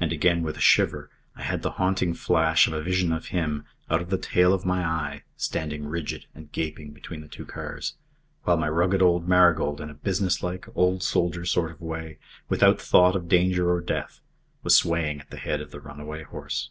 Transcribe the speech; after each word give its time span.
And 0.00 0.12
again, 0.14 0.42
with 0.42 0.56
a 0.56 0.62
shiver, 0.62 1.10
I 1.36 1.42
had 1.42 1.60
the 1.60 1.72
haunting 1.72 2.14
flash 2.14 2.66
of 2.66 2.72
a 2.72 2.80
vision 2.80 3.12
of 3.12 3.26
him, 3.36 3.66
out 3.90 4.00
of 4.00 4.08
the 4.08 4.16
tail 4.16 4.54
of 4.54 4.64
my 4.64 4.82
eye, 4.82 5.24
standing 5.36 5.84
rigid 5.86 6.24
and 6.34 6.50
gaping 6.52 6.92
between 6.92 7.20
the 7.20 7.28
two 7.28 7.44
cars, 7.44 7.94
while 8.44 8.56
my 8.56 8.70
rugged 8.70 9.02
old 9.02 9.28
Marigold, 9.28 9.82
in 9.82 9.90
a 9.90 9.94
businesslike, 9.94 10.68
old 10.74 11.02
soldier 11.02 11.44
sort 11.44 11.70
of 11.70 11.82
way, 11.82 12.16
without 12.48 12.80
thought 12.80 13.14
of 13.14 13.28
danger 13.28 13.70
or 13.70 13.82
death, 13.82 14.20
was 14.62 14.74
swaying 14.74 15.20
at 15.20 15.28
the 15.28 15.36
head 15.36 15.60
of 15.60 15.70
the 15.70 15.80
runaway 15.80 16.22
horse. 16.22 16.70